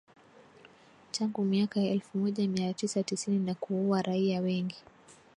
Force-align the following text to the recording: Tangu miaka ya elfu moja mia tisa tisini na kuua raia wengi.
Tangu 1.11 1.43
miaka 1.43 1.79
ya 1.81 1.91
elfu 1.91 2.17
moja 2.17 2.47
mia 2.47 2.73
tisa 2.73 3.03
tisini 3.03 3.39
na 3.45 3.53
kuua 3.55 4.01
raia 4.01 4.39
wengi. 4.41 4.83